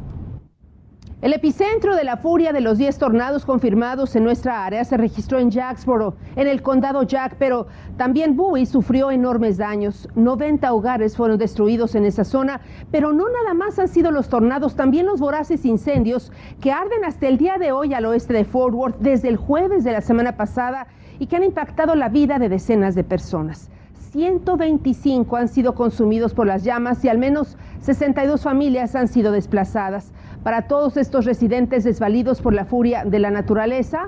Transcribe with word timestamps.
El 1.19 1.33
epicentro 1.33 1.95
de 1.95 2.03
la 2.03 2.17
furia 2.17 2.53
de 2.53 2.61
los 2.61 2.77
10 2.77 2.99
tornados 2.99 3.43
confirmados 3.43 4.15
en 4.15 4.23
nuestra 4.23 4.63
área 4.63 4.85
se 4.85 4.97
registró 4.97 5.39
en 5.39 5.49
Jacksboro, 5.49 6.15
en 6.35 6.47
el 6.47 6.61
condado 6.61 7.01
Jack, 7.01 7.37
pero 7.39 7.65
también 7.97 8.35
Bowie 8.35 8.67
sufrió 8.67 9.09
enormes 9.09 9.57
daños. 9.57 10.07
90 10.13 10.71
hogares 10.71 11.17
fueron 11.17 11.39
destruidos 11.39 11.95
en 11.95 12.05
esa 12.05 12.23
zona, 12.23 12.61
pero 12.91 13.13
no 13.13 13.25
nada 13.29 13.55
más 13.55 13.79
han 13.79 13.87
sido 13.87 14.11
los 14.11 14.29
tornados, 14.29 14.75
también 14.75 15.07
los 15.07 15.19
voraces 15.19 15.65
incendios 15.65 16.31
que 16.61 16.71
arden 16.71 17.03
hasta 17.03 17.27
el 17.27 17.39
día 17.39 17.57
de 17.57 17.71
hoy 17.71 17.95
al 17.95 18.05
oeste 18.05 18.33
de 18.33 18.45
Fort 18.45 18.75
Worth 18.75 18.99
desde 18.99 19.29
el 19.29 19.37
jueves 19.37 19.83
de 19.83 19.93
la 19.93 20.01
semana 20.01 20.37
pasada 20.37 20.85
y 21.17 21.25
que 21.25 21.35
han 21.35 21.43
impactado 21.43 21.95
la 21.95 22.09
vida 22.09 22.37
de 22.37 22.47
decenas 22.47 22.93
de 22.93 23.03
personas. 23.03 23.71
125 24.11 25.35
han 25.35 25.47
sido 25.47 25.75
consumidos 25.75 26.33
por 26.33 26.47
las 26.47 26.63
llamas 26.63 27.03
y 27.03 27.09
al 27.09 27.17
menos 27.17 27.57
62 27.81 28.41
familias 28.41 28.95
han 28.95 29.07
sido 29.07 29.31
desplazadas. 29.31 30.11
Para 30.47 30.61
todos 30.61 30.95
estos 30.95 31.25
residentes 31.25 31.83
desvalidos 31.83 32.41
por 32.41 32.53
la 32.53 32.63
furia 32.63 33.03
de 33.03 33.19
la 33.19 33.31
naturaleza, 33.31 34.07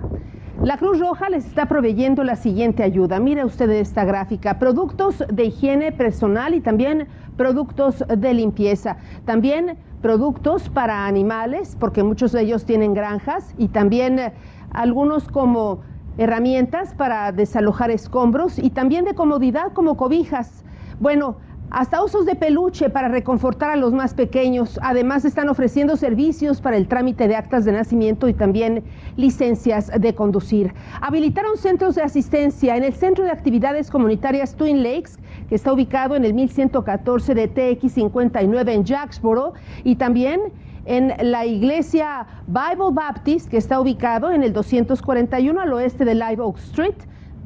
la 0.63 0.77
Cruz 0.77 0.97
Roja 0.97 1.29
les 1.29 1.45
está 1.45 1.65
proveyendo 1.65 2.23
la 2.23 2.37
siguiente 2.37 2.81
ayuda. 2.81 3.19
Mire 3.19 3.43
usted 3.43 3.69
esta 3.71 4.05
gráfica. 4.05 4.57
Productos 4.57 5.21
de 5.29 5.43
higiene 5.43 5.91
personal 5.91 6.53
y 6.53 6.61
también 6.61 7.09
productos 7.35 8.05
de 8.07 8.33
limpieza. 8.33 8.95
También 9.25 9.77
productos 10.01 10.69
para 10.69 11.07
animales, 11.07 11.75
porque 11.77 12.03
muchos 12.03 12.31
de 12.31 12.43
ellos 12.43 12.63
tienen 12.63 12.93
granjas 12.93 13.53
y 13.57 13.67
también 13.67 14.17
eh, 14.17 14.31
algunos 14.71 15.27
como 15.27 15.81
herramientas 16.17 16.93
para 16.93 17.33
desalojar 17.33 17.91
escombros 17.91 18.59
y 18.59 18.69
también 18.69 19.03
de 19.03 19.13
comodidad 19.13 19.73
como 19.73 19.97
cobijas. 19.97 20.63
Bueno, 21.01 21.35
hasta 21.71 22.03
usos 22.03 22.25
de 22.25 22.35
peluche 22.35 22.89
para 22.89 23.07
reconfortar 23.07 23.69
a 23.69 23.75
los 23.75 23.93
más 23.93 24.13
pequeños. 24.13 24.79
Además, 24.81 25.25
están 25.25 25.49
ofreciendo 25.49 25.97
servicios 25.97 26.61
para 26.61 26.77
el 26.77 26.87
trámite 26.87 27.27
de 27.27 27.35
actas 27.35 27.65
de 27.65 27.71
nacimiento 27.71 28.27
y 28.27 28.33
también 28.33 28.83
licencias 29.17 29.91
de 29.95 30.15
conducir. 30.15 30.73
Habilitaron 31.01 31.57
centros 31.57 31.95
de 31.95 32.01
asistencia 32.01 32.75
en 32.75 32.83
el 32.83 32.93
Centro 32.93 33.23
de 33.23 33.31
Actividades 33.31 33.91
Comunitarias 33.91 34.55
Twin 34.55 34.83
Lakes, 34.83 35.13
que 35.47 35.55
está 35.55 35.73
ubicado 35.73 36.15
en 36.15 36.25
el 36.25 36.33
1114 36.33 37.35
de 37.35 37.53
TX59 37.53 38.69
en 38.69 38.83
Jacksboro, 38.83 39.53
y 39.83 39.95
también 39.95 40.41
en 40.85 41.13
la 41.31 41.45
iglesia 41.45 42.25
Bible 42.47 42.91
Baptist, 42.91 43.49
que 43.49 43.57
está 43.57 43.79
ubicado 43.79 44.31
en 44.31 44.43
el 44.43 44.53
241 44.53 45.61
al 45.61 45.73
oeste 45.73 46.03
de 46.03 46.15
Live 46.15 46.41
Oak 46.41 46.57
Street. 46.57 46.95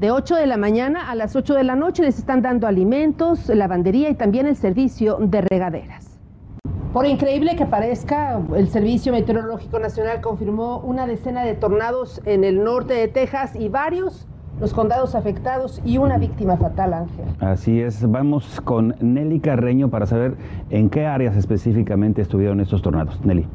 De 0.03 0.12
8 0.12 0.36
de 0.36 0.47
la 0.47 0.58
mañana 0.58 1.09
a 1.09 1.16
las 1.16 1.34
8 1.34 1.53
de 1.53 1.64
la 1.64 1.78
noche 1.78 2.03
les 2.03 2.19
están 2.19 2.41
dando 2.41 2.68
alimentos, 2.68 3.47
lavandería 3.47 4.09
y 4.09 4.16
también 4.16 4.47
el 4.47 4.58
servicio 4.58 5.16
de 5.22 5.40
regaderas. 5.40 6.19
Por 6.91 7.06
increíble 7.06 7.56
que 7.56 7.66
parezca, 7.66 8.41
el 8.53 8.68
Servicio 8.68 9.14
Meteorológico 9.14 9.80
Nacional 9.80 10.19
confirmó 10.19 10.80
una 10.80 11.08
decena 11.08 11.46
de 11.46 11.53
tornados 11.53 12.22
en 12.25 12.44
el 12.44 12.66
norte 12.66 12.96
de 12.96 13.08
Texas 13.08 13.56
y 13.56 13.69
varios 13.69 14.28
los 14.59 14.74
condados 14.74 15.16
afectados 15.16 15.81
y 15.86 16.00
una 16.00 16.18
víctima 16.18 16.58
fatal, 16.58 16.94
Ángel. 16.94 17.24
Así 17.40 17.80
es, 17.80 18.06
vamos 18.12 18.59
con 18.59 18.96
Nelly 19.00 19.40
Carreño 19.40 19.90
para 19.90 20.06
saber 20.06 20.35
en 20.70 20.90
qué 20.90 21.06
áreas 21.06 21.38
específicamente 21.38 22.22
estuvieron 22.22 22.59
estos 22.59 22.81
tornados. 22.81 23.24
Nelly. 23.24 23.47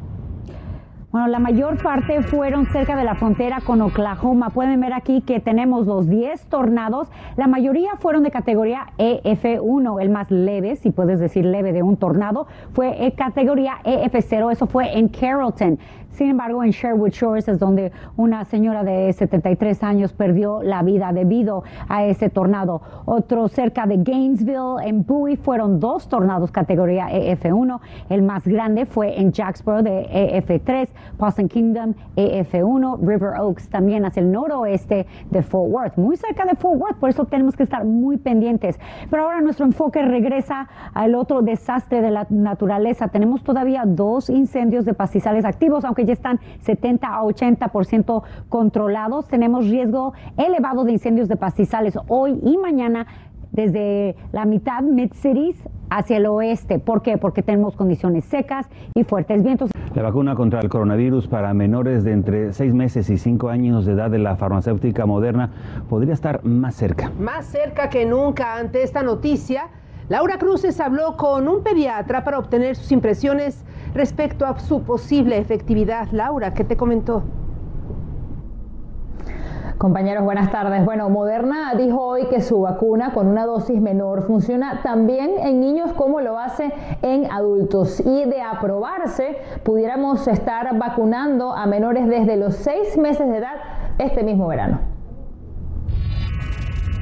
Bueno, 1.10 1.26
la 1.28 1.38
mayor 1.38 1.82
parte 1.82 2.22
fueron 2.22 2.66
cerca 2.66 2.94
de 2.94 3.02
la 3.02 3.14
frontera 3.14 3.62
con 3.64 3.80
Oklahoma. 3.80 4.50
Pueden 4.50 4.78
ver 4.78 4.92
aquí 4.92 5.22
que 5.22 5.40
tenemos 5.40 5.86
los 5.86 6.06
10 6.06 6.44
tornados. 6.48 7.08
La 7.38 7.46
mayoría 7.46 7.92
fueron 7.98 8.24
de 8.24 8.30
categoría 8.30 8.88
EF1, 8.98 10.02
el 10.02 10.10
más 10.10 10.30
leve, 10.30 10.76
si 10.76 10.90
puedes 10.90 11.18
decir 11.18 11.46
leve 11.46 11.72
de 11.72 11.82
un 11.82 11.96
tornado, 11.96 12.46
fue 12.74 13.14
categoría 13.16 13.78
EF0, 13.84 14.52
eso 14.52 14.66
fue 14.66 14.98
en 14.98 15.08
Carrollton. 15.08 15.78
Sin 16.18 16.30
embargo, 16.30 16.64
en 16.64 16.70
Sherwood 16.70 17.10
Shores 17.10 17.46
es 17.46 17.60
donde 17.60 17.92
una 18.16 18.44
señora 18.44 18.82
de 18.82 19.12
73 19.12 19.84
años 19.84 20.12
perdió 20.12 20.64
la 20.64 20.82
vida 20.82 21.12
debido 21.12 21.62
a 21.88 22.06
ese 22.06 22.28
tornado. 22.28 22.82
Otro 23.04 23.46
cerca 23.46 23.86
de 23.86 23.98
Gainesville, 23.98 24.84
en 24.84 25.06
Bowie, 25.06 25.36
fueron 25.36 25.78
dos 25.78 26.08
tornados 26.08 26.50
categoría 26.50 27.08
EF1. 27.08 27.78
El 28.08 28.22
más 28.22 28.48
grande 28.48 28.84
fue 28.84 29.20
en 29.20 29.30
Jacksboro 29.30 29.84
de 29.84 30.08
EF3, 30.10 30.88
Boston 31.18 31.48
Kingdom 31.48 31.94
EF1, 32.16 32.98
River 33.00 33.40
Oaks 33.40 33.68
también 33.68 34.04
hacia 34.04 34.20
el 34.20 34.30
noroeste 34.30 35.06
de 35.30 35.42
Fort 35.42 35.70
Worth, 35.70 35.96
muy 35.96 36.16
cerca 36.16 36.44
de 36.44 36.54
Fort 36.54 36.80
Worth, 36.80 36.96
por 36.98 37.10
eso 37.10 37.24
tenemos 37.24 37.56
que 37.56 37.62
estar 37.62 37.84
muy 37.84 38.16
pendientes. 38.16 38.78
Pero 39.10 39.24
ahora 39.24 39.40
nuestro 39.40 39.66
enfoque 39.66 40.02
regresa 40.02 40.68
al 40.94 41.14
otro 41.14 41.42
desastre 41.42 42.00
de 42.00 42.10
la 42.10 42.26
naturaleza. 42.30 43.08
Tenemos 43.08 43.42
todavía 43.42 43.84
dos 43.86 44.30
incendios 44.30 44.84
de 44.84 44.94
pastizales 44.94 45.44
activos, 45.44 45.84
aunque 45.84 46.04
ya 46.04 46.12
están 46.12 46.40
70 46.60 47.06
a 47.06 47.22
80% 47.22 48.22
controlados. 48.48 49.28
Tenemos 49.28 49.68
riesgo 49.68 50.12
elevado 50.36 50.84
de 50.84 50.92
incendios 50.92 51.28
de 51.28 51.36
pastizales 51.36 51.98
hoy 52.08 52.38
y 52.42 52.56
mañana 52.56 53.06
desde 53.52 54.16
la 54.32 54.44
mitad 54.44 54.82
Mid-Cities 54.82 55.56
hacia 55.90 56.18
el 56.18 56.26
oeste. 56.26 56.78
¿Por 56.78 57.02
qué? 57.02 57.18
Porque 57.18 57.42
tenemos 57.42 57.76
condiciones 57.76 58.24
secas 58.24 58.68
y 58.94 59.04
fuertes 59.04 59.42
vientos. 59.42 59.70
La 59.94 60.02
vacuna 60.02 60.34
contra 60.34 60.60
el 60.60 60.68
coronavirus 60.68 61.28
para 61.28 61.52
menores 61.54 62.04
de 62.04 62.12
entre 62.12 62.52
6 62.52 62.74
meses 62.74 63.10
y 63.10 63.18
5 63.18 63.48
años 63.48 63.86
de 63.86 63.92
edad 63.92 64.10
de 64.10 64.18
la 64.18 64.36
farmacéutica 64.36 65.06
moderna 65.06 65.50
podría 65.88 66.14
estar 66.14 66.44
más 66.44 66.74
cerca. 66.74 67.10
Más 67.18 67.46
cerca 67.46 67.88
que 67.88 68.04
nunca 68.04 68.56
ante 68.56 68.82
esta 68.82 69.02
noticia. 69.02 69.68
Laura 70.08 70.38
Cruces 70.38 70.80
habló 70.80 71.16
con 71.16 71.48
un 71.48 71.62
pediatra 71.62 72.24
para 72.24 72.38
obtener 72.38 72.76
sus 72.76 72.92
impresiones 72.92 73.64
respecto 73.94 74.46
a 74.46 74.58
su 74.58 74.82
posible 74.82 75.36
efectividad. 75.38 76.08
Laura, 76.12 76.54
¿qué 76.54 76.64
te 76.64 76.76
comentó? 76.76 77.24
Compañeros, 79.78 80.24
buenas 80.24 80.50
tardes. 80.50 80.84
Bueno, 80.84 81.08
Moderna 81.08 81.72
dijo 81.76 82.02
hoy 82.04 82.26
que 82.26 82.40
su 82.40 82.62
vacuna 82.62 83.12
con 83.12 83.28
una 83.28 83.46
dosis 83.46 83.80
menor 83.80 84.24
funciona 84.26 84.80
también 84.82 85.38
en 85.38 85.60
niños 85.60 85.92
como 85.92 86.20
lo 86.20 86.36
hace 86.36 86.72
en 87.00 87.30
adultos. 87.30 88.00
Y 88.00 88.24
de 88.24 88.42
aprobarse, 88.42 89.36
pudiéramos 89.62 90.26
estar 90.26 90.76
vacunando 90.76 91.52
a 91.52 91.66
menores 91.66 92.08
desde 92.08 92.36
los 92.36 92.56
seis 92.56 92.98
meses 92.98 93.28
de 93.28 93.36
edad 93.36 93.54
este 93.98 94.24
mismo 94.24 94.48
verano. 94.48 94.80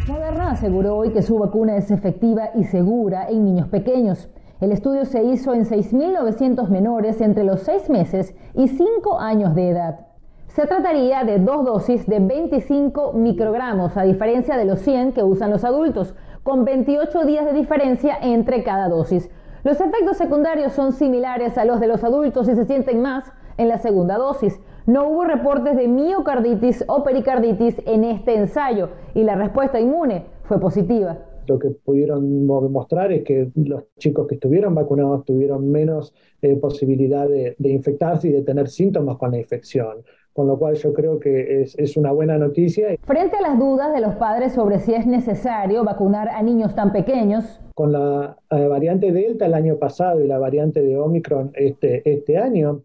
Moderna 0.07 0.51
aseguró 0.51 0.99
hoy 0.99 1.13
que 1.13 1.23
su 1.23 1.39
vacuna 1.39 1.77
es 1.79 1.91
efectiva 1.91 2.51
y 2.55 2.65
segura 2.65 3.31
en 3.31 3.47
niños 3.47 3.69
pequeños. 3.69 4.29
El 4.61 4.73
estudio 4.73 5.07
se 5.07 5.25
hizo 5.25 5.55
en 5.55 5.65
6.900 5.65 6.69
menores 6.69 7.23
entre 7.23 7.43
los 7.43 7.61
6 7.61 7.89
meses 7.89 8.35
y 8.53 8.69
5 8.69 9.19
años 9.19 9.55
de 9.55 9.71
edad. 9.71 10.16
Se 10.57 10.67
trataría 10.67 11.23
de 11.23 11.39
dos 11.39 11.67
dosis 11.67 12.07
de 12.07 12.19
25 12.19 13.13
microgramos, 13.13 13.95
a 13.99 14.05
diferencia 14.05 14.57
de 14.57 14.65
los 14.65 14.81
100 14.81 15.13
que 15.13 15.23
usan 15.23 15.51
los 15.51 15.65
adultos, 15.65 16.15
con 16.43 16.65
28 16.65 17.27
días 17.27 17.45
de 17.45 17.53
diferencia 17.53 18.17
entre 18.23 18.63
cada 18.65 18.89
dosis. 18.89 19.29
Los 19.65 19.79
efectos 19.83 20.17
secundarios 20.17 20.73
son 20.73 20.95
similares 20.95 21.59
a 21.59 21.67
los 21.67 21.79
de 21.79 21.89
los 21.89 22.03
adultos 22.05 22.49
y 22.49 22.55
se 22.55 22.65
sienten 22.65 23.03
más 23.03 23.31
en 23.59 23.69
la 23.69 23.77
segunda 23.77 24.17
dosis. 24.17 24.59
No 24.87 25.07
hubo 25.11 25.25
reportes 25.25 25.77
de 25.77 25.89
miocarditis 25.89 26.87
o 26.89 27.05
pericarditis 27.05 27.77
en 27.85 28.05
este 28.05 28.35
ensayo 28.35 28.89
y 29.13 29.25
la 29.25 29.35
respuesta 29.35 29.79
inmune 29.79 30.25
fue 30.45 30.59
positiva. 30.59 31.19
lo 31.47 31.59
que 31.59 31.69
pudieron 31.69 32.47
demostrar 32.47 33.13
es 33.13 33.25
que 33.25 33.51
los 33.57 33.85
chicos 33.99 34.27
que 34.27 34.37
estuvieron 34.37 34.75
vacunados 34.75 35.27
tuvieron 35.27 35.71
menos 35.71 36.15
eh, 36.41 36.57
posibilidad 36.57 37.29
de, 37.29 37.55
infectarse 37.59 38.29
y 38.29 38.33
de 38.33 38.43
tener 38.43 38.69
síntomas 38.69 39.19
con 39.19 39.33
la 39.33 39.39
infección 39.39 39.99
con 40.37 40.47
lo 40.47 40.59
cual 40.59 40.75
yo 40.75 40.93
creo 40.93 41.19
que 41.19 41.63
es, 41.63 41.97
una 41.97 42.13
buena 42.13 42.37
noticia. 42.37 42.89
Frente 43.05 43.37
a 43.37 43.41
las 43.41 43.59
dudas 43.59 43.91
de 43.95 44.03
los 44.03 44.17
padres 44.17 44.53
sobre 44.53 44.81
si 44.81 44.93
es 44.93 45.07
necesario 45.07 45.83
vacunar 45.83 46.29
a 46.29 46.43
niños 46.43 46.75
tan 46.75 46.93
pequeños. 46.93 47.59
Con 47.75 47.93
la 47.93 48.37
eh, 48.51 48.67
variante 48.67 49.13
Delta 49.13 49.47
el 49.47 49.55
año 49.55 49.79
pasado 49.79 50.23
y 50.23 50.27
la 50.27 50.39
variante 50.39 50.83
de 50.83 50.99
Omicron 50.99 51.53
este, 51.55 52.03
este 52.05 52.37
año, 52.37 52.83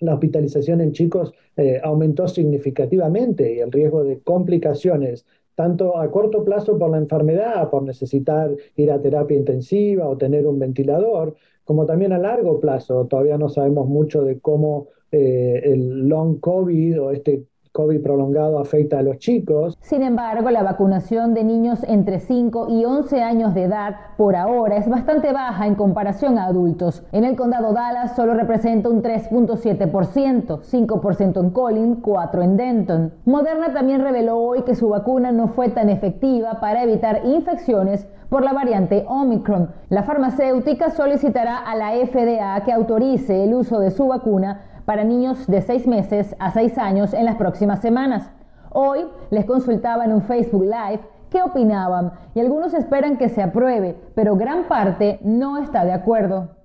la 0.00 0.12
hospitalización 0.12 0.82
en 0.82 0.92
chicos 0.92 1.32
eh, 1.56 1.80
aumentó 1.82 2.28
significativamente 2.28 3.54
y 3.54 3.60
el 3.60 3.72
riesgo 3.72 4.04
de 4.04 4.20
complicaciones 4.20 5.24
tanto 5.54 5.96
a 5.96 6.10
corto 6.10 6.44
plazo 6.44 6.78
por 6.78 6.90
la 6.90 6.98
enfermedad, 6.98 7.70
por 7.70 7.84
necesitar 7.84 8.50
ir 8.76 8.92
a 8.92 9.00
terapia 9.00 9.38
intensiva 9.38 10.08
o 10.08 10.18
tener 10.18 10.46
un 10.46 10.58
ventilador, 10.58 11.36
como 11.64 11.86
también 11.86 12.12
a 12.12 12.18
largo 12.18 12.60
plazo. 12.60 13.06
Todavía 13.06 13.38
no 13.38 13.48
sabemos 13.48 13.88
mucho 13.88 14.24
de 14.24 14.40
cómo 14.40 14.88
eh, 15.12 15.60
el 15.64 16.08
long 16.08 16.40
COVID 16.40 17.02
o 17.02 17.10
este 17.10 17.46
COVID 17.72 18.02
prolongado 18.02 18.58
afecta 18.58 18.98
a 18.98 19.02
los 19.02 19.18
chicos. 19.18 19.78
Sin 19.80 20.02
embargo, 20.02 20.50
la 20.50 20.62
vacunación 20.62 21.32
de 21.32 21.42
niños 21.42 21.82
entre 21.88 22.20
5 22.20 22.68
y 22.68 22.84
11 22.84 23.22
años 23.22 23.54
de 23.54 23.64
edad 23.64 23.96
por 24.18 24.36
ahora 24.36 24.76
es 24.76 24.88
bastante 24.88 25.32
baja 25.32 25.66
en 25.66 25.74
comparación 25.74 26.36
a 26.38 26.44
adultos. 26.44 27.02
En 27.12 27.24
el 27.24 27.34
condado 27.34 27.72
Dallas 27.72 28.14
solo 28.14 28.34
representa 28.34 28.90
un 28.90 29.02
3.7%, 29.02 30.60
5% 30.60 31.40
en 31.40 31.50
Collin, 31.50 32.02
4% 32.02 32.42
en 32.44 32.56
Denton. 32.58 33.12
Moderna 33.24 33.72
también 33.72 34.02
reveló 34.02 34.36
hoy 34.36 34.62
que 34.62 34.74
su 34.74 34.90
vacuna 34.90 35.32
no 35.32 35.48
fue 35.48 35.70
tan 35.70 35.88
efectiva 35.88 36.60
para 36.60 36.82
evitar 36.82 37.22
infecciones 37.24 38.06
por 38.28 38.44
la 38.44 38.52
variante 38.52 39.04
Omicron. 39.08 39.70
La 39.88 40.02
farmacéutica 40.02 40.90
solicitará 40.90 41.58
a 41.58 41.74
la 41.76 41.92
FDA 42.06 42.62
que 42.64 42.72
autorice 42.72 43.44
el 43.44 43.54
uso 43.54 43.78
de 43.78 43.90
su 43.90 44.08
vacuna 44.08 44.71
para 44.84 45.04
niños 45.04 45.46
de 45.46 45.62
6 45.62 45.86
meses 45.86 46.36
a 46.38 46.50
6 46.50 46.78
años 46.78 47.14
en 47.14 47.24
las 47.24 47.36
próximas 47.36 47.80
semanas. 47.80 48.30
Hoy 48.70 49.06
les 49.30 49.44
consultaba 49.44 50.04
en 50.04 50.12
un 50.12 50.22
Facebook 50.22 50.64
Live 50.64 51.00
qué 51.30 51.42
opinaban 51.42 52.12
y 52.34 52.40
algunos 52.40 52.74
esperan 52.74 53.16
que 53.16 53.28
se 53.28 53.42
apruebe, 53.42 53.96
pero 54.14 54.36
gran 54.36 54.64
parte 54.64 55.18
no 55.22 55.58
está 55.58 55.84
de 55.84 55.92
acuerdo. 55.92 56.61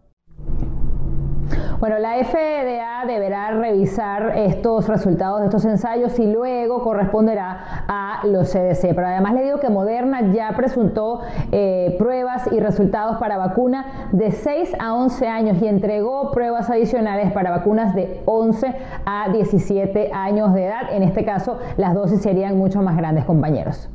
Bueno, 1.79 1.99
la 1.99 2.15
FDA 2.23 3.05
deberá 3.05 3.51
revisar 3.51 4.35
estos 4.35 4.87
resultados 4.87 5.41
de 5.41 5.45
estos 5.45 5.63
ensayos 5.63 6.17
y 6.17 6.25
luego 6.25 6.81
corresponderá 6.81 7.83
a 7.87 8.21
los 8.25 8.51
CDC. 8.51 8.95
Pero 8.95 9.05
además 9.05 9.35
le 9.35 9.43
digo 9.43 9.59
que 9.59 9.69
Moderna 9.69 10.33
ya 10.33 10.53
presentó 10.55 11.21
eh, 11.51 11.95
pruebas 11.99 12.51
y 12.51 12.59
resultados 12.59 13.17
para 13.17 13.37
vacuna 13.37 14.09
de 14.11 14.31
6 14.31 14.75
a 14.79 14.95
11 14.95 15.27
años 15.27 15.61
y 15.61 15.67
entregó 15.67 16.31
pruebas 16.31 16.67
adicionales 16.71 17.31
para 17.31 17.51
vacunas 17.51 17.93
de 17.93 18.23
11 18.25 18.75
a 19.05 19.29
17 19.29 20.09
años 20.13 20.55
de 20.55 20.65
edad. 20.65 20.91
En 20.91 21.03
este 21.03 21.23
caso, 21.25 21.59
las 21.77 21.93
dosis 21.93 22.23
serían 22.23 22.57
mucho 22.57 22.81
más 22.81 22.97
grandes, 22.97 23.23
compañeros. 23.25 23.87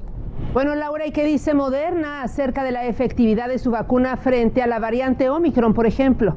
Bueno, 0.54 0.76
Laura, 0.76 1.04
¿y 1.04 1.10
qué 1.10 1.24
dice 1.24 1.52
Moderna 1.52 2.22
acerca 2.22 2.62
de 2.62 2.70
la 2.70 2.84
efectividad 2.84 3.48
de 3.48 3.58
su 3.58 3.72
vacuna 3.72 4.16
frente 4.16 4.62
a 4.62 4.68
la 4.68 4.78
variante 4.78 5.28
Omicron, 5.30 5.74
por 5.74 5.86
ejemplo? 5.86 6.36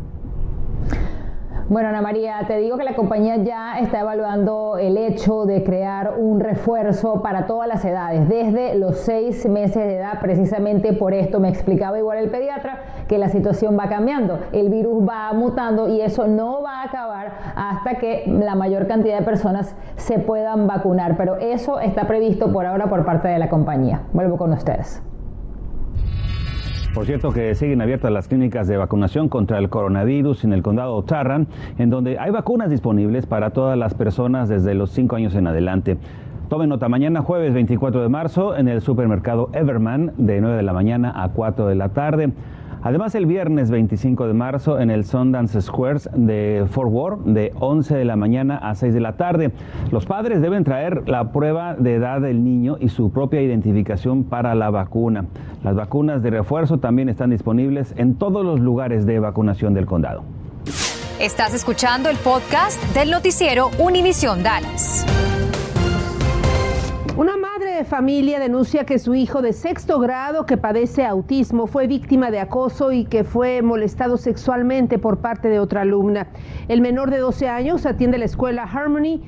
Bueno, 1.68 1.90
Ana 1.90 2.04
María, 2.04 2.42
te 2.46 2.58
digo 2.58 2.78
que 2.78 2.84
la 2.84 2.94
compañía 2.94 3.38
ya 3.38 3.80
está 3.80 4.02
evaluando 4.02 4.78
el 4.78 4.98
hecho 4.98 5.46
de 5.46 5.64
crear 5.64 6.14
un 6.20 6.40
refuerzo 6.40 7.24
para 7.24 7.48
todas 7.48 7.68
las 7.68 7.84
edades, 7.84 8.30
desde 8.30 8.76
los 8.76 8.98
seis 9.00 9.50
meses 9.50 9.84
de 9.84 9.96
edad. 9.96 10.20
Precisamente 10.22 10.94
por 10.94 11.16
esto 11.16 11.40
me 11.40 11.50
explicaba 11.50 11.98
igual 11.98 12.20
el 12.20 12.30
pediatra 12.30 12.84
que 13.08 13.18
la 13.18 13.30
situación 13.30 13.76
va 13.80 13.90
cambiando, 13.90 14.42
el 14.52 14.70
virus 14.70 15.10
va 15.10 15.34
mutando 15.34 15.90
y 15.90 16.02
eso 16.02 16.28
no 16.28 16.62
va 16.62 16.82
a 16.82 16.84
acabar 16.84 17.32
hasta 17.56 17.96
que 17.96 18.26
la 18.28 18.54
mayor 18.54 18.86
cantidad 18.86 19.18
de 19.18 19.26
personas 19.26 19.76
se 19.96 20.20
puedan 20.20 20.68
vacunar. 20.68 21.18
Pero 21.18 21.38
eso 21.38 21.80
está 21.80 22.06
previsto 22.06 22.54
por 22.54 22.68
ahora 22.68 22.90
por 22.90 23.06
parte 23.06 23.28
de 23.28 23.40
la 23.40 23.50
compañía. 23.50 24.04
Vuelvo 24.14 24.38
con 24.38 24.54
ustedes. 24.54 25.02
Por 26.96 27.06
cierto 27.06 27.34
que 27.34 27.54
siguen 27.56 27.82
abiertas 27.82 28.10
las 28.10 28.30
clínicas 28.30 28.70
de 28.70 28.78
vacunación 28.78 29.28
contra 29.28 29.58
el 29.58 29.68
coronavirus 29.68 30.46
en 30.46 30.54
el 30.54 30.64
condado 30.64 31.04
Tarrant, 31.04 31.50
en 31.78 31.90
donde 31.90 32.18
hay 32.18 32.32
vacunas 32.32 32.70
disponibles 32.70 33.26
para 33.26 33.50
todas 33.50 33.78
las 33.78 33.94
personas 33.94 34.48
desde 34.48 34.74
los 34.76 34.92
5 34.92 35.18
años 35.18 35.36
en 35.36 35.46
adelante. 35.46 35.98
Tomen 36.50 36.70
nota, 36.70 36.90
mañana 36.90 37.24
jueves 37.24 37.56
24 37.56 38.04
de 38.04 38.10
marzo 38.10 38.56
en 38.56 38.68
el 38.68 38.82
supermercado 38.82 39.50
Everman 39.54 40.14
de 40.18 40.40
9 40.42 40.58
de 40.58 40.64
la 40.64 40.74
mañana 40.74 41.12
a 41.24 41.30
4 41.30 41.66
de 41.66 41.74
la 41.74 41.90
tarde. 41.90 42.34
Además, 42.84 43.16
el 43.16 43.26
viernes 43.26 43.72
25 43.72 44.28
de 44.28 44.34
marzo 44.34 44.80
en 44.80 44.92
el 44.92 45.06
Sundance 45.06 45.60
Squares 45.60 46.08
de 46.14 46.68
Fort 46.70 46.92
Worth 46.92 47.24
de 47.26 47.52
11 47.60 47.96
de 47.96 48.06
la 48.06 48.16
mañana 48.16 48.58
a 48.58 48.76
6 48.76 48.94
de 48.94 49.00
la 49.00 49.14
tarde. 49.14 49.54
Los 49.90 50.06
padres 50.06 50.40
deben 50.40 50.64
traer 50.64 51.10
la 51.10 51.32
prueba 51.32 51.74
de 51.74 51.96
edad 51.96 52.22
del 52.22 52.44
niño 52.44 52.78
y 52.80 52.90
su 52.90 53.10
propia 53.10 53.42
identificación 53.42 54.24
para 54.24 54.54
la 54.54 54.70
vacuna. 54.70 55.26
Las 55.64 55.76
vacunas 55.76 56.22
de 56.22 56.30
refuerzo 56.30 56.78
también 56.78 57.10
están 57.10 57.32
disponibles 57.32 57.96
en 57.98 58.16
todos 58.16 58.46
los 58.46 58.60
lugares 58.60 59.08
de 59.08 59.18
vacunación 59.18 59.74
del 59.74 59.88
condado. 59.88 60.22
Estás 61.20 61.56
escuchando 61.56 62.10
el 62.10 62.18
podcast 62.18 62.80
del 62.94 63.10
noticiero 63.10 63.72
Univisión 63.80 64.44
Dallas. 64.44 65.08
Familia 67.96 68.42
denuncia 68.42 68.86
que 68.86 69.00
su 69.00 69.16
hijo 69.16 69.42
de 69.42 69.54
sexto 69.54 70.02
grado 70.02 70.46
que 70.46 70.58
padece 70.58 71.06
autismo 71.06 71.66
fue 71.66 71.88
víctima 71.88 72.30
de 72.30 72.42
acoso 72.42 72.92
y 72.92 73.06
que 73.06 73.24
fue 73.24 73.62
molestado 73.62 74.18
sexualmente 74.18 75.00
por 75.00 75.20
parte 75.20 75.48
de 75.48 75.62
otra 75.62 75.84
alumna. 75.84 76.28
El 76.68 76.82
menor 76.82 77.10
de 77.10 77.20
12 77.20 77.48
años 77.48 77.86
atiende 77.86 78.18
la 78.18 78.26
escuela 78.26 78.64
Harmony 78.64 79.22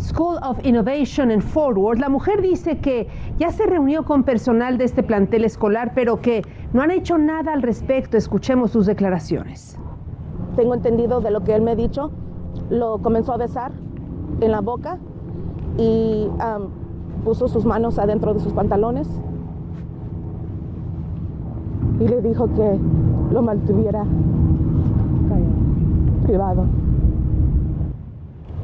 School 0.00 0.38
of 0.42 0.64
Innovation 0.64 1.30
en 1.30 1.42
Forward. 1.42 1.98
La 1.98 2.08
mujer 2.08 2.40
dice 2.40 2.78
que 2.78 3.06
ya 3.36 3.50
se 3.50 3.66
reunió 3.66 4.06
con 4.06 4.24
personal 4.24 4.78
de 4.78 4.84
este 4.84 5.02
plantel 5.02 5.44
escolar, 5.44 5.92
pero 5.94 6.22
que 6.22 6.40
no 6.72 6.80
han 6.80 6.92
hecho 6.92 7.18
nada 7.18 7.52
al 7.52 7.60
respecto. 7.60 8.16
Escuchemos 8.16 8.70
sus 8.70 8.86
declaraciones. 8.86 9.78
Tengo 10.56 10.72
entendido 10.72 11.20
de 11.20 11.32
lo 11.32 11.44
que 11.44 11.54
él 11.54 11.60
me 11.60 11.72
ha 11.72 11.76
dicho. 11.76 12.12
Lo 12.70 12.96
comenzó 13.02 13.34
a 13.34 13.36
besar 13.36 13.72
en 14.40 14.52
la 14.52 14.62
boca 14.62 14.96
y 15.76 16.30
puso 17.26 17.48
sus 17.48 17.64
manos 17.64 17.98
adentro 17.98 18.32
de 18.34 18.38
sus 18.38 18.52
pantalones 18.52 19.08
y 21.98 22.06
le 22.06 22.22
dijo 22.22 22.46
que 22.54 22.78
lo 23.32 23.42
mantuviera 23.42 24.04
privado. 26.24 26.66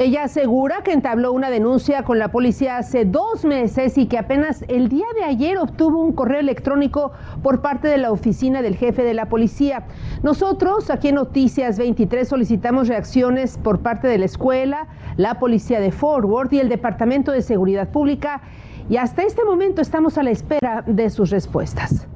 Ella 0.03 0.25
asegura 0.25 0.83
que 0.83 0.91
entabló 0.91 1.33
una 1.33 1.49
denuncia 1.49 2.03
con 2.03 2.19
la 2.19 2.33
policía 2.33 2.77
hace 2.77 3.05
dos 3.05 3.45
meses 3.45 3.97
y 3.97 4.07
que 4.07 4.19
apenas 4.19 4.65
el 4.67 4.89
día 4.89 5.07
de 5.15 5.23
ayer 5.23 5.59
obtuvo 5.59 6.03
un 6.03 6.11
correo 6.11 6.41
electrónico 6.41 7.13
por 7.41 7.63
parte 7.63 7.87
de 7.87 7.99
la 7.99 8.11
oficina 8.11 8.63
del 8.63 8.75
jefe 8.75 9.05
de 9.05 9.15
la 9.15 9.27
policía. 9.27 9.85
Nosotros 10.25 10.91
aquí 10.91 11.11
en 11.11 11.15
Noticias 11.15 11.79
23 11.79 12.27
solicitamos 12.27 12.89
reacciones 12.89 13.59
por 13.59 13.79
parte 13.79 14.09
de 14.09 14.19
la 14.19 14.25
escuela, 14.25 14.89
la 15.17 15.39
policía 15.39 15.79
de 15.79 15.93
Forward 15.93 16.53
y 16.53 16.59
el 16.59 16.69
Departamento 16.69 17.31
de 17.31 17.41
Seguridad 17.41 17.89
Pública 17.91 18.43
y 18.91 18.97
hasta 18.97 19.23
este 19.23 19.45
momento 19.45 19.81
estamos 19.81 20.19
a 20.19 20.25
la 20.25 20.33
espera 20.33 20.83
de 20.85 21.11
sus 21.11 21.31
respuestas. 21.31 22.09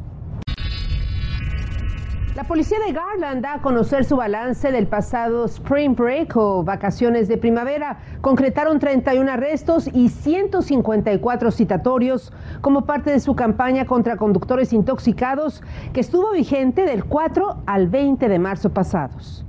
La 2.36 2.44
policía 2.44 2.78
de 2.86 2.92
Garland 2.92 3.40
da 3.40 3.54
a 3.54 3.62
conocer 3.62 4.04
su 4.04 4.16
balance 4.16 4.70
del 4.70 4.86
pasado 4.86 5.46
Spring 5.46 5.96
Break 5.96 6.36
o 6.36 6.62
vacaciones 6.62 7.28
de 7.28 7.38
primavera. 7.38 7.96
Concretaron 8.20 8.78
31 8.78 9.32
arrestos 9.32 9.88
y 9.90 10.10
154 10.10 11.50
citatorios 11.50 12.34
como 12.60 12.84
parte 12.84 13.10
de 13.10 13.20
su 13.20 13.34
campaña 13.34 13.86
contra 13.86 14.18
conductores 14.18 14.74
intoxicados 14.74 15.62
que 15.94 16.00
estuvo 16.00 16.32
vigente 16.32 16.82
del 16.82 17.06
4 17.06 17.62
al 17.64 17.88
20 17.88 18.28
de 18.28 18.38
marzo 18.38 18.68
pasados. 18.68 19.46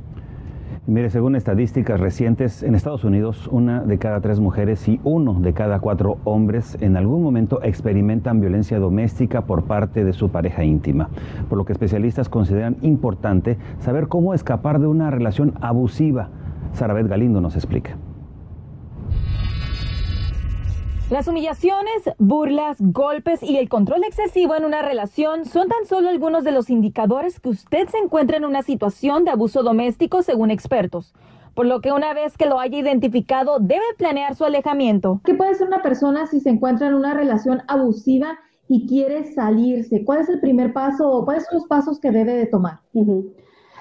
Mire, 0.89 1.09
según 1.09 1.35
estadísticas 1.35 1.99
recientes, 1.99 2.63
en 2.63 2.73
Estados 2.73 3.03
Unidos 3.03 3.49
una 3.51 3.81
de 3.81 3.97
cada 3.97 4.21
tres 4.21 4.39
mujeres 4.39 4.87
y 4.87 5.01
uno 5.03 5.33
de 5.33 5.51
cada 5.51 5.81
cuatro 5.81 6.17
hombres 6.23 6.77
en 6.79 6.95
algún 6.95 7.21
momento 7.21 7.61
experimentan 7.61 8.39
violencia 8.39 8.79
doméstica 8.79 9.41
por 9.41 9.65
parte 9.65 10.05
de 10.05 10.13
su 10.13 10.29
pareja 10.29 10.63
íntima, 10.63 11.09
por 11.49 11.57
lo 11.57 11.65
que 11.65 11.73
especialistas 11.73 12.29
consideran 12.29 12.77
importante 12.83 13.57
saber 13.79 14.07
cómo 14.07 14.33
escapar 14.33 14.79
de 14.79 14.87
una 14.87 15.11
relación 15.11 15.55
abusiva. 15.59 16.29
Sarabeth 16.71 17.07
Galindo 17.07 17.41
nos 17.41 17.57
explica. 17.57 17.97
Las 21.09 21.25
humillaciones, 21.29 22.03
burlas, 22.17 22.75
golpes 22.81 23.41
y 23.41 23.55
el 23.55 23.69
control 23.69 24.03
excesivo 24.03 24.55
en 24.55 24.65
una 24.65 24.81
relación 24.81 25.45
son 25.45 25.69
tan 25.69 25.85
solo 25.85 26.09
algunos 26.09 26.43
de 26.43 26.51
los 26.51 26.69
indicadores 26.69 27.39
que 27.39 27.47
usted 27.47 27.87
se 27.87 27.97
encuentra 27.97 28.35
en 28.35 28.43
una 28.43 28.61
situación 28.61 29.23
de 29.23 29.31
abuso 29.31 29.63
doméstico 29.63 30.21
según 30.21 30.51
expertos. 30.51 31.13
Por 31.55 31.65
lo 31.65 31.79
que 31.79 31.93
una 31.93 32.13
vez 32.13 32.35
que 32.35 32.45
lo 32.45 32.59
haya 32.59 32.77
identificado, 32.77 33.59
debe 33.59 33.85
planear 33.97 34.35
su 34.35 34.43
alejamiento. 34.43 35.21
¿Qué 35.23 35.33
puede 35.33 35.55
ser 35.55 35.67
una 35.67 35.81
persona 35.81 36.27
si 36.27 36.41
se 36.41 36.49
encuentra 36.49 36.87
en 36.87 36.93
una 36.93 37.13
relación 37.13 37.61
abusiva 37.69 38.37
y 38.67 38.85
quiere 38.85 39.23
salirse, 39.33 40.03
¿cuál 40.03 40.19
es 40.19 40.29
el 40.29 40.41
primer 40.41 40.73
paso 40.73 41.09
o 41.09 41.23
cuáles 41.23 41.45
son 41.45 41.59
los 41.59 41.67
pasos 41.69 42.01
que 42.01 42.11
debe 42.11 42.33
de 42.33 42.47
tomar? 42.47 42.81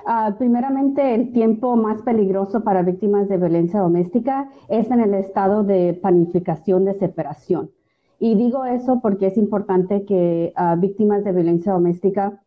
Ah, 0.08 0.36
primeramente, 0.38 1.16
el 1.16 1.32
tiempo 1.32 1.74
más 1.74 2.00
peligroso 2.02 2.62
para 2.62 2.82
víctimas 2.82 3.28
de 3.28 3.38
violencia 3.38 3.80
doméstica 3.80 4.48
es 4.68 4.88
en 4.92 5.00
el 5.00 5.14
estado 5.14 5.64
de 5.64 5.98
panificación 6.00 6.84
de 6.84 6.94
separación. 6.94 7.72
Y 8.20 8.36
digo 8.36 8.64
eso 8.64 9.00
porque 9.02 9.26
es 9.26 9.36
importante 9.36 10.04
que 10.04 10.52
uh, 10.56 10.80
víctimas 10.80 11.24
de 11.24 11.32
violencia 11.32 11.72
doméstica 11.72 12.40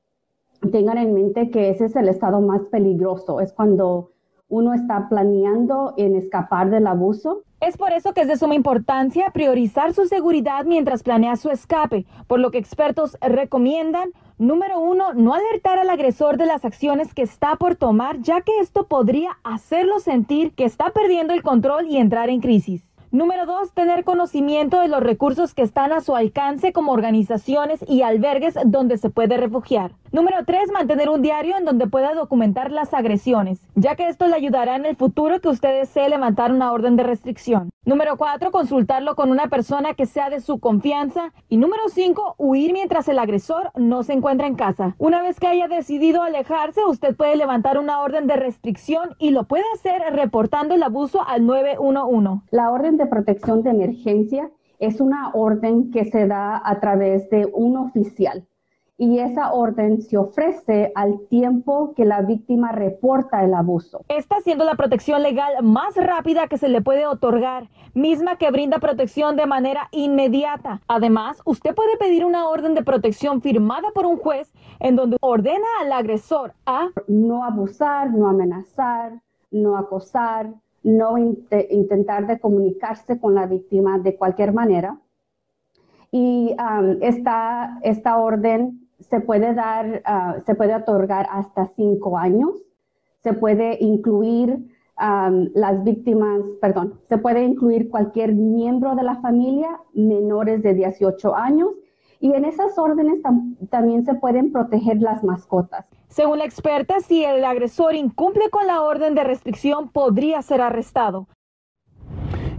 tengan 0.72 0.98
en 1.00 1.14
mente 1.14 1.52
que 1.52 1.70
ese 1.70 1.86
es 1.86 1.98
el 1.98 2.08
estado 2.08 2.40
más 2.40 2.62
peligroso, 2.72 3.42
es 3.42 3.52
cuando 3.52 4.12
uno 4.48 4.74
está 4.74 5.10
planeando 5.10 5.94
en 5.98 6.16
escapar 6.16 6.70
del 6.70 6.88
abuso. 6.88 7.44
Es 7.60 7.76
por 7.76 7.92
eso 7.92 8.14
que 8.14 8.22
es 8.22 8.30
de 8.30 8.38
suma 8.38 8.56
importancia 8.56 9.32
priorizar 9.34 9.94
su 9.94 10.06
seguridad 10.06 10.64
mientras 10.64 11.04
planea 11.04 11.36
su 11.36 11.50
escape, 11.50 12.06
por 12.26 12.40
lo 12.40 12.52
que 12.52 12.58
expertos 12.58 13.18
recomiendan, 13.22 14.12
número 14.40 14.80
uno, 14.80 15.14
no 15.14 15.36
alertar 15.36 15.78
al 15.78 15.90
agresor 15.90 16.38
de 16.38 16.48
las 16.48 16.66
acciones 16.66 17.14
que 17.14 17.22
está 17.22 17.56
por 17.58 17.76
tomar, 17.76 18.20
ya 18.22 18.42
que 18.42 18.58
esto 18.60 18.88
podría 18.88 19.38
hacerlo 19.44 20.00
sentir 20.00 20.54
que 20.54 20.66
está 20.66 20.90
perdiendo 20.90 21.34
el 21.34 21.44
control 21.44 21.88
y 21.88 21.98
entrar 21.98 22.30
en 22.30 22.42
crisis. 22.42 22.90
Número 23.12 23.48
dos, 23.48 23.74
tener 23.74 24.04
conocimiento 24.04 24.80
de 24.80 24.88
los 24.88 25.02
recursos 25.02 25.56
que 25.56 25.64
están 25.64 25.92
a 25.92 26.02
su 26.02 26.16
alcance 26.16 26.72
como 26.74 26.92
organizaciones 26.92 27.84
y 27.88 28.04
albergues 28.04 28.54
donde 28.66 29.00
se 29.00 29.10
puede 29.10 29.36
refugiar. 29.36 29.94
Número 30.12 30.38
tres, 30.46 30.72
mantener 30.72 31.10
un 31.10 31.24
diario 31.24 31.58
en 31.58 31.66
donde 31.66 31.88
pueda 31.88 32.14
documentar 32.14 32.72
las 32.72 32.94
agresiones, 32.94 33.62
ya 33.74 33.96
que 33.96 34.08
esto 34.08 34.28
le 34.28 34.36
ayudará 34.36 34.76
en 34.76 34.86
el 34.86 34.96
futuro 34.96 35.42
que 35.42 35.48
usted 35.48 35.80
desee 35.80 36.08
levantar 36.08 36.52
una 36.52 36.72
orden 36.72 36.98
de 36.98 37.04
restricción. 37.04 37.72
Número 37.86 38.18
cuatro, 38.18 38.52
consultarlo 38.52 39.16
con 39.16 39.32
una 39.32 39.48
persona 39.48 39.94
que 39.94 40.06
sea 40.06 40.30
de 40.30 40.42
su 40.42 40.60
confianza. 40.60 41.34
Y 41.48 41.56
número 41.56 41.84
cinco, 41.88 42.36
huir 42.38 42.74
mientras 42.74 43.08
el 43.08 43.18
agresor 43.18 43.72
no 43.76 44.04
se 44.04 44.14
encuentra 44.14 44.48
en 44.48 44.56
casa. 44.56 44.96
Una 44.98 45.22
vez 45.22 45.40
que 45.40 45.48
haya 45.48 45.70
decidido 45.70 46.22
alejarse, 46.22 46.82
usted 46.86 47.16
puede 47.16 47.38
levantar 47.38 47.80
una 47.80 48.02
orden 48.02 48.28
de 48.28 48.36
restricción 48.36 49.16
y 49.18 49.32
lo 49.32 49.46
puede 49.46 49.64
hacer 49.74 50.02
reportando 50.12 50.76
el 50.76 50.84
abuso 50.84 51.26
al 51.26 51.46
911. 51.46 52.44
La 52.52 52.70
orden 52.70 52.98
de 52.98 53.08
protección 53.08 53.64
de 53.64 53.70
emergencia 53.70 54.52
es 54.80 55.00
una 55.00 55.32
orden 55.34 55.90
que 55.90 56.04
se 56.04 56.28
da 56.28 56.62
a 56.64 56.80
través 56.82 57.30
de 57.30 57.50
un 57.52 57.78
oficial 57.78 58.49
y 59.00 59.20
esa 59.20 59.54
orden 59.54 60.02
se 60.02 60.18
ofrece 60.18 60.92
al 60.94 61.22
tiempo 61.30 61.94
que 61.96 62.04
la 62.04 62.22
víctima 62.22 62.74
reporta 62.74 63.46
el 63.46 63.54
abuso. 63.54 64.04
Está 64.10 64.42
siendo 64.42 64.66
la 64.66 64.76
protección 64.76 65.24
legal 65.24 65.64
más 65.64 65.96
rápida 65.96 66.48
que 66.48 66.58
se 66.58 66.68
le 66.68 66.82
puede 66.82 67.08
otorgar, 67.08 67.70
misma 67.94 68.36
que 68.36 68.52
brinda 68.52 68.80
protección 68.80 69.38
de 69.38 69.46
manera 69.46 69.88
inmediata. 69.92 70.82
Además, 70.90 71.42
usted 71.46 71.74
puede 71.74 71.96
pedir 71.96 72.26
una 72.26 72.50
orden 72.50 72.76
de 72.76 72.84
protección 72.84 73.42
firmada 73.42 73.88
por 73.96 74.06
un 74.06 74.18
juez 74.18 74.52
en 74.82 74.98
donde 74.98 75.16
ordena 75.22 75.66
al 75.80 75.94
agresor 75.94 76.54
a 76.66 76.90
no 77.08 77.46
abusar, 77.46 78.12
no 78.12 78.28
amenazar, 78.28 79.14
no 79.50 79.78
acosar, 79.78 80.50
no 80.84 81.18
intentar 81.18 82.28
de 82.28 82.38
comunicarse 82.38 83.18
con 83.18 83.34
la 83.34 83.46
víctima 83.46 83.98
de 83.98 84.18
cualquier 84.18 84.52
manera. 84.52 84.98
Y 86.12 86.54
um, 86.60 86.98
esta, 87.02 87.80
esta 87.82 88.18
orden 88.18 88.89
se 89.00 89.22
puede 89.22 89.54
dar, 89.54 90.02
ah, 90.06 90.38
se 90.46 90.56
puede 90.56 90.76
otorgar 90.76 91.28
hasta 91.32 91.68
cinco 91.76 92.18
años. 92.18 92.52
Se 93.22 93.34
puede 93.34 93.78
incluir 93.82 94.70
las 95.54 95.84
víctimas, 95.84 96.42
perdón, 96.60 97.00
se 97.08 97.18
puede 97.18 97.44
incluir 97.44 97.90
cualquier 97.90 98.34
miembro 98.34 98.96
de 98.96 99.04
la 99.04 99.16
familia 99.22 99.80
menores 99.94 100.62
de 100.62 100.74
18 100.74 101.36
años 101.36 101.70
y 102.20 102.34
en 102.34 102.44
esas 102.44 102.78
órdenes 102.78 103.22
también 103.70 104.04
se 104.04 104.14
pueden 104.16 104.52
proteger 104.52 105.02
las 105.02 105.24
mascotas. 105.24 105.88
Según 106.10 106.40
la 106.40 106.46
experta, 106.46 107.00
si 107.00 107.24
el 107.24 107.46
agresor 107.46 107.96
incumple 107.96 108.50
con 108.50 108.68
la 108.68 108.82
orden 108.82 109.16
de 109.16 109.24
restricción, 109.24 109.90
podría 109.90 110.42
ser 110.42 110.60
arrestado. 110.60 111.28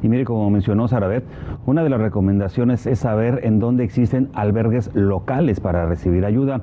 Y 0.03 0.09
mire, 0.09 0.25
como 0.25 0.49
mencionó 0.51 0.89
Sarabet, 0.89 1.25
una 1.67 1.83
de 1.83 1.91
las 1.91 2.01
recomendaciones 2.01 2.87
es 2.87 3.01
saber 3.01 3.41
en 3.43 3.59
dónde 3.59 3.85
existen 3.85 4.29
albergues 4.35 4.91
locales 4.95 5.61
para 5.61 5.87
recibir 5.87 6.25
ayuda. 6.25 6.63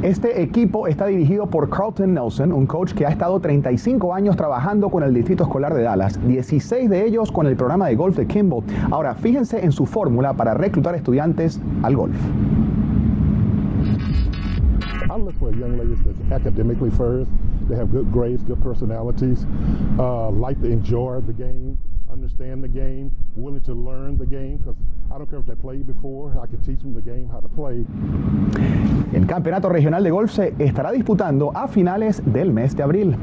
Este 0.03 0.41
equipo 0.43 0.87
está 0.87 1.07
dirigido 1.07 1.49
por 1.49 1.69
Carlton 1.69 2.15
Nelson, 2.15 2.53
un 2.53 2.67
coach 2.67 2.93
que 2.93 3.05
ha 3.05 3.09
estado 3.09 3.41
35 3.41 4.15
años 4.15 4.37
trabajando 4.37 4.91
con 4.91 5.03
el 5.03 5.13
Distrito 5.13 5.43
Escolar 5.43 5.75
de 5.75 5.83
Dallas, 5.83 6.25
16 6.25 6.89
de 6.89 7.05
ellos 7.05 7.33
con 7.33 7.49
el 7.49 7.57
programa 7.57 7.89
de 7.89 7.97
golf 7.97 8.17
de 8.17 8.25
Kimball. 8.25 8.63
Ahora, 8.93 9.17
fíjense 9.17 9.65
en 9.65 9.73
su 9.73 9.87
fórmula 9.87 10.35
para 10.35 10.55
reclutar 10.55 10.95
estudiantes 10.95 11.61
al 11.83 11.97
golf. 11.97 12.17
I 15.11 15.17
look 15.17 15.35
for 15.41 15.51
young 15.51 15.77
ladies 15.77 15.99
that's 16.05 16.21
academically 16.31 16.91
first, 16.91 17.29
they 17.69 17.75
have 17.75 17.91
good 17.91 18.13
grades, 18.13 18.45
good 18.45 18.63
personalities, 18.63 19.47
uh, 19.99 20.31
like 20.31 20.61
to 20.61 20.69
enjoy 20.71 21.21
the 21.27 21.33
game, 21.33 21.77
understand 22.09 22.63
the 22.63 22.69
game, 22.69 23.11
willing 23.35 23.63
to 23.63 23.75
learn 23.75 24.17
the 24.17 24.27
game, 24.27 24.59
because 24.59 24.77
I 25.13 25.19
don't 25.19 25.29
care 25.29 25.41
if 25.41 25.47
they 25.47 25.57
played 25.57 25.89
before, 25.89 26.39
I 26.41 26.47
can 26.47 26.63
teach 26.63 26.83
them 26.83 26.95
the 26.95 27.03
game 27.03 27.29
how 27.29 27.41
to 27.41 27.49
play. 27.49 27.85
El 29.13 29.27
campeonato 29.27 29.69
regional 29.69 30.05
de 30.05 30.11
golf 30.11 30.33
se 30.33 30.55
estará 30.59 30.93
disputando 30.93 31.51
a 31.55 31.69
finales 31.69 32.23
del 32.27 32.53
mes 32.53 32.77
de 32.77 32.83
abril. 32.83 33.17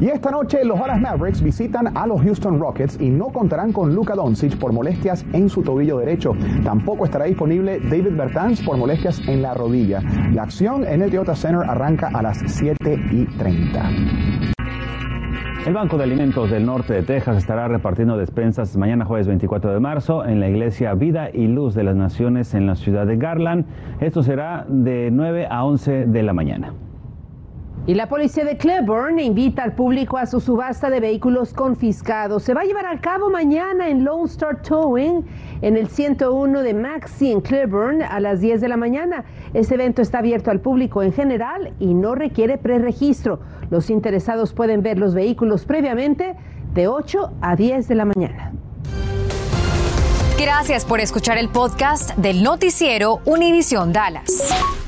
Y 0.00 0.06
esta 0.06 0.30
noche 0.30 0.64
los 0.64 0.78
Dallas 0.78 1.00
Mavericks 1.00 1.42
visitan 1.42 1.96
a 1.96 2.06
los 2.06 2.22
Houston 2.22 2.60
Rockets 2.60 3.00
y 3.00 3.10
no 3.10 3.28
contarán 3.28 3.72
con 3.72 3.94
Luka 3.94 4.14
Doncic 4.14 4.56
por 4.56 4.72
molestias 4.72 5.24
en 5.32 5.48
su 5.48 5.62
tobillo 5.62 5.98
derecho. 5.98 6.32
Tampoco 6.62 7.04
estará 7.04 7.24
disponible 7.24 7.80
David 7.80 8.16
Bertans 8.16 8.62
por 8.62 8.76
molestias 8.76 9.20
en 9.26 9.42
la 9.42 9.54
rodilla. 9.54 10.00
La 10.32 10.42
acción 10.42 10.86
en 10.86 11.02
el 11.02 11.10
Toyota 11.10 11.34
Center 11.34 11.68
arranca 11.68 12.10
a 12.14 12.22
las 12.22 12.38
7 12.46 13.00
y 13.12 13.24
30. 13.38 14.57
El 15.68 15.74
Banco 15.74 15.98
de 15.98 16.04
Alimentos 16.04 16.50
del 16.50 16.64
Norte 16.64 16.94
de 16.94 17.02
Texas 17.02 17.36
estará 17.36 17.68
repartiendo 17.68 18.16
despensas 18.16 18.74
mañana 18.78 19.04
jueves 19.04 19.26
24 19.26 19.70
de 19.70 19.78
marzo 19.80 20.24
en 20.24 20.40
la 20.40 20.48
iglesia 20.48 20.94
Vida 20.94 21.28
y 21.30 21.46
Luz 21.46 21.74
de 21.74 21.84
las 21.84 21.94
Naciones 21.94 22.54
en 22.54 22.66
la 22.66 22.74
ciudad 22.74 23.06
de 23.06 23.18
Garland. 23.18 23.66
Esto 24.00 24.22
será 24.22 24.64
de 24.66 25.10
9 25.12 25.46
a 25.50 25.66
11 25.66 26.06
de 26.06 26.22
la 26.22 26.32
mañana. 26.32 26.72
Y 27.88 27.94
la 27.94 28.06
policía 28.06 28.44
de 28.44 28.58
Cleburne 28.58 29.22
invita 29.22 29.62
al 29.62 29.72
público 29.72 30.18
a 30.18 30.26
su 30.26 30.40
subasta 30.40 30.90
de 30.90 31.00
vehículos 31.00 31.54
confiscados. 31.54 32.42
Se 32.42 32.52
va 32.52 32.60
a 32.60 32.64
llevar 32.64 32.84
a 32.84 33.00
cabo 33.00 33.30
mañana 33.30 33.88
en 33.88 34.04
Lone 34.04 34.26
Star 34.26 34.60
Towing, 34.60 35.24
en 35.62 35.74
el 35.74 35.88
101 35.88 36.60
de 36.60 36.74
Maxi 36.74 37.32
en 37.32 37.40
Cleburne, 37.40 38.04
a 38.04 38.20
las 38.20 38.42
10 38.42 38.60
de 38.60 38.68
la 38.68 38.76
mañana. 38.76 39.24
Este 39.54 39.76
evento 39.76 40.02
está 40.02 40.18
abierto 40.18 40.50
al 40.50 40.60
público 40.60 41.02
en 41.02 41.14
general 41.14 41.72
y 41.80 41.94
no 41.94 42.14
requiere 42.14 42.58
preregistro. 42.58 43.40
Los 43.70 43.88
interesados 43.88 44.52
pueden 44.52 44.82
ver 44.82 44.98
los 44.98 45.14
vehículos 45.14 45.64
previamente 45.64 46.36
de 46.74 46.88
8 46.88 47.32
a 47.40 47.56
10 47.56 47.88
de 47.88 47.94
la 47.94 48.04
mañana. 48.04 48.52
Gracias 50.38 50.84
por 50.84 51.00
escuchar 51.00 51.38
el 51.38 51.48
podcast 51.48 52.14
del 52.18 52.42
noticiero 52.42 53.20
Univisión 53.24 53.94
Dallas. 53.94 54.77